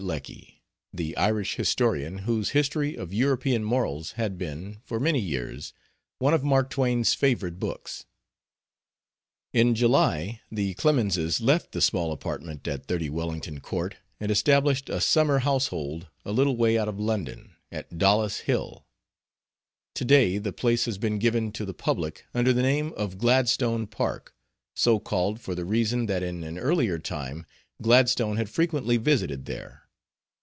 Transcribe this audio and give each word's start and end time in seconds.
Lecky, 0.01 0.63
the 0.91 1.15
Irish 1.15 1.57
historian 1.57 2.17
whose 2.25 2.49
History 2.57 2.95
of 2.95 3.13
European 3.13 3.63
Morals 3.63 4.13
had 4.13 4.35
been, 4.35 4.81
for 4.83 4.99
many 4.99 5.19
years, 5.19 5.73
one 6.17 6.33
of 6.33 6.43
Mark 6.43 6.71
Twain's 6.71 7.13
favorite 7.13 7.59
books: 7.59 8.07
In 9.53 9.75
July 9.75 10.41
the 10.51 10.73
Clemenses 10.73 11.39
left 11.39 11.71
the 11.71 11.81
small 11.83 12.11
apartment 12.11 12.67
at 12.67 12.87
30 12.87 13.11
Wellington 13.11 13.59
Court 13.59 13.97
and 14.19 14.31
established 14.31 14.89
a 14.89 14.99
summer 14.99 15.37
household 15.37 16.07
a 16.25 16.31
little 16.31 16.57
way 16.57 16.79
out 16.79 16.87
of 16.87 16.99
London, 16.99 17.53
at 17.71 17.99
Dollis 17.99 18.39
Hill. 18.39 18.87
To 19.93 20.03
day 20.03 20.39
the 20.39 20.51
place 20.51 20.85
has 20.85 20.97
been 20.97 21.19
given 21.19 21.51
to 21.51 21.63
the 21.63 21.75
public 21.75 22.25
under 22.33 22.51
the 22.51 22.63
name 22.63 22.91
of 22.93 23.19
Gladstone 23.19 23.85
Park, 23.85 24.33
so 24.75 24.97
called 24.99 25.39
for 25.39 25.53
the 25.53 25.63
reason 25.63 26.07
that 26.07 26.23
in 26.23 26.43
an 26.43 26.57
earlier 26.57 26.97
time 26.97 27.45
Gladstone 27.83 28.37
had 28.37 28.49
frequently 28.49 28.97
visited 28.97 29.45
there. 29.45 29.77